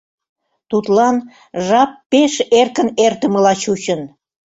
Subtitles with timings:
[0.69, 1.15] тудлан
[1.67, 4.01] жап пеш эркын эртымыла чучын.